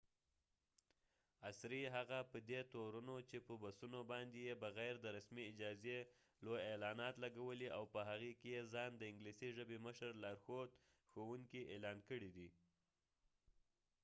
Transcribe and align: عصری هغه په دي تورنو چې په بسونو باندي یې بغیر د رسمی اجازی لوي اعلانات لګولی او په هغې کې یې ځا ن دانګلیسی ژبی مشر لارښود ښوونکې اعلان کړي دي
عصری 1.49 1.81
هغه 1.95 2.19
په 2.31 2.37
دي 2.49 2.59
تورنو 2.73 3.15
چې 3.29 3.37
په 3.47 3.53
بسونو 3.63 3.99
باندي 4.11 4.41
یې 4.47 4.61
بغیر 4.65 4.93
د 5.01 5.05
رسمی 5.17 5.43
اجازی 5.51 5.97
لوي 6.43 6.59
اعلانات 6.71 7.15
لګولی 7.23 7.67
او 7.77 7.83
په 7.93 7.99
هغې 8.09 8.33
کې 8.39 8.49
یې 8.55 8.61
ځا 8.73 8.83
ن 8.89 8.93
دانګلیسی 9.01 9.49
ژبی 9.57 9.77
مشر 9.85 10.11
لارښود 10.23 10.69
ښوونکې 11.11 11.61
اعلان 11.73 11.97
کړي 12.09 12.29
دي 12.37 12.49